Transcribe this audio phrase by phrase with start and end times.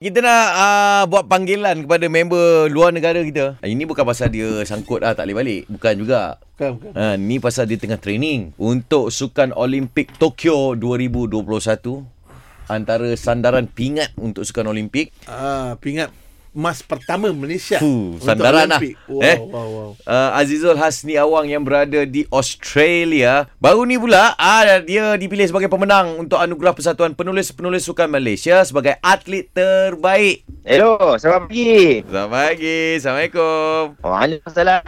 [0.00, 3.60] Kita nak uh, buat panggilan kepada member luar negara kita.
[3.60, 5.62] Ini bukan pasal dia sangkut ah tak boleh balik.
[5.68, 6.40] Bukan juga.
[6.56, 6.92] Bukan, bukan.
[6.96, 11.44] Ha, ni pasal dia tengah training untuk Sukan Olimpik Tokyo 2021.
[12.72, 15.12] Antara sandaran pingat untuk Sukan Olimpik.
[15.28, 16.08] Ah, pingat
[16.50, 17.78] emas pertama Malaysia.
[17.78, 18.82] Fuh, untuk sandaran lah.
[18.82, 18.94] Olimpik.
[19.06, 19.36] Wow, Eh?
[19.38, 19.90] wow, wow.
[20.02, 23.46] Uh, Azizul Hasni Awang yang berada di Australia.
[23.62, 28.98] Baru ni pula uh, dia dipilih sebagai pemenang untuk anugerah Persatuan Penulis-Penulis Sukan Malaysia sebagai
[28.98, 30.42] atlet terbaik.
[30.60, 32.04] Hello, selamat pagi.
[32.04, 32.78] Selamat pagi.
[33.00, 33.80] Assalamualaikum.
[34.04, 34.82] Waalaikumsalam.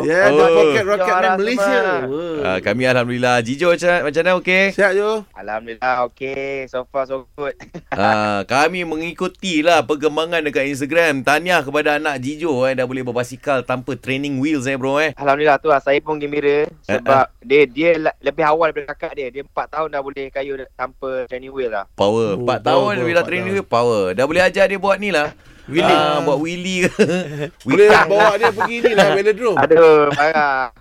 [0.00, 0.48] Ya, yeah, Oh.
[0.48, 1.80] Pocket Rocket Man Malaysia.
[2.08, 2.40] Wow.
[2.40, 3.36] Uh, kami Alhamdulillah.
[3.44, 4.64] Jijo macam, macam mana okey?
[4.72, 5.28] Sihat Jo?
[5.36, 6.64] Alhamdulillah, okey.
[6.72, 7.52] So far, so good.
[7.92, 11.20] Uh, kami mengikuti lah perkembangan dekat Instagram.
[11.20, 15.12] Tahniah kepada anak Jijo eh dah boleh berbasikal tanpa training wheels eh bro eh.
[15.20, 16.64] Alhamdulillah tu lah, saya pun gembira.
[16.88, 19.28] Sebab dia dia la- lebih awal daripada kakak dia.
[19.28, 21.84] Dia 4 tahun dah boleh kayu tanpa training wheel lah.
[21.92, 22.40] Power.
[22.40, 24.16] Oh, 4 power, tahun power, bila training wheel power.
[24.16, 25.34] Dah boleh ajar dia buat ni lah.
[25.70, 25.94] Wheelie.
[25.94, 27.04] Ah, buat wheelie ke.
[27.66, 28.08] Boleh Wheelie.
[28.10, 29.58] bawa dia pergi ni lah velodrome.
[29.62, 30.74] Aduh, parah.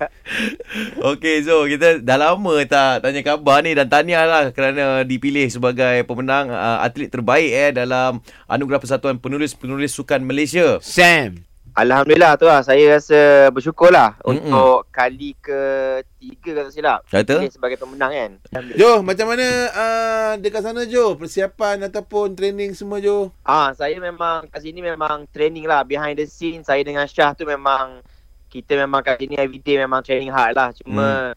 [1.12, 6.02] Okey Zo, kita dah lama tak tanya khabar ni dan tahniah lah kerana dipilih sebagai
[6.08, 10.80] pemenang uh, atlet terbaik eh dalam anugerah Persatuan Penulis-Penulis Sukan Malaysia.
[10.80, 11.49] Sam.
[11.74, 12.60] Alhamdulillah tu lah.
[12.66, 14.50] Saya rasa bersyukur lah Mm-mm.
[14.50, 17.00] untuk kali ketiga kalau tak silap.
[17.06, 17.34] Kata?
[17.46, 18.30] Sebagai pemenang kan.
[18.74, 21.14] Jo, macam mana uh, dekat sana Jo?
[21.14, 23.30] Persiapan ataupun training semua Jo?
[23.46, 26.66] Ah, saya memang kat sini memang training lah behind the scene.
[26.66, 28.02] Saya dengan Syah tu memang
[28.50, 30.74] kita memang kat sini everyday memang training hard lah.
[30.74, 31.32] Cuma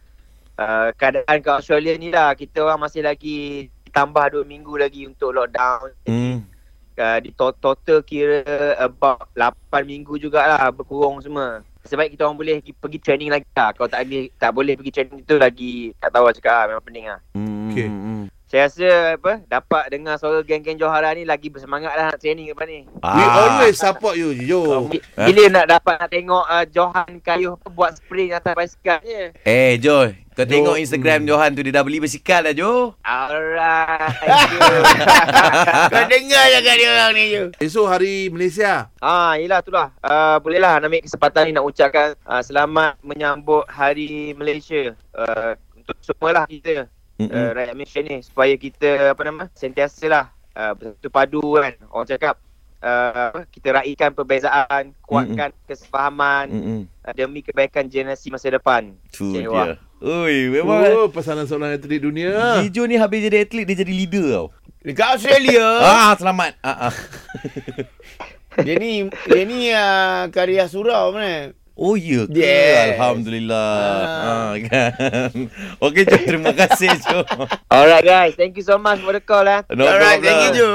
[0.57, 5.37] uh, keadaan kat Australia ni lah kita orang masih lagi tambah 2 minggu lagi untuk
[5.37, 5.93] lockdown.
[6.09, 6.52] Hmm.
[6.93, 8.45] Uh, di to- total kira
[8.77, 9.49] about 8
[9.83, 11.61] minggu jugalah berkurung semua.
[11.83, 13.73] Sebab kita orang boleh pergi, training lagi lah.
[13.73, 16.65] Kalau tak boleh, tak boleh pergi training tu lagi tak tahu lah cakap lah.
[16.69, 17.19] Memang pening lah.
[17.33, 17.67] Hmm.
[17.67, 17.87] Okey.
[17.87, 18.23] hmm.
[18.45, 22.69] Saya rasa apa dapat dengar suara geng-geng Johara ni lagi bersemangat lah nak training lepas
[22.69, 22.85] ni.
[22.85, 23.33] We Ah.
[23.57, 24.85] always support you Jo.
[24.85, 29.33] Bi- Bila nak dapat nak tengok uh, Johan Kayuh buat sprint atas basikal je.
[29.41, 31.29] Eh Jo, kau tengok Instagram hmm.
[31.29, 32.97] Johan tu dia dah beli basikal dah Jo.
[33.05, 34.17] Alright.
[35.93, 37.43] Kau dengar jangan dia orang ni Jo.
[37.61, 38.89] Esok hari Malaysia.
[38.97, 39.93] ah, yelah tu lah.
[40.01, 44.97] Uh, boleh lah nak ambil kesempatan ni nak ucapkan uh, selamat menyambut Hari Malaysia.
[45.13, 47.47] Uh, untuk semualah kita uh, Mm-mm.
[47.53, 50.25] rakyat Malaysia ni supaya kita apa nama sentiasa lah
[50.57, 51.77] uh, bersatu padu kan.
[51.93, 52.41] Orang cakap
[52.81, 56.81] uh, apa, kita raikan perbezaan, kuatkan kesefahaman Mm-mm.
[57.05, 58.97] uh, demi kebaikan generasi masa depan.
[59.13, 59.77] Tu Sewa.
[59.77, 59.92] dia.
[60.03, 62.59] Oi, memang Oh, pasaran seorang atlet dunia.
[62.59, 64.47] Jijo ni habis jadi atlet dia jadi leader tau.
[64.83, 65.63] Dekat Australia
[65.95, 66.59] Ah, selamat.
[66.59, 66.95] Ah, ah.
[68.67, 72.35] Dia ni Dia ni uh, karya surau mana Oh ya ke?
[72.37, 72.99] Yes.
[72.99, 73.71] Alhamdulillah.
[73.81, 74.51] Ah.
[74.51, 75.31] Ah, kan.
[75.87, 77.23] Okey, terima kasih Jo.
[77.65, 79.63] Alright guys, thank you so much for the call eh.
[79.73, 80.27] No Alright problem.
[80.27, 80.69] thank you Jo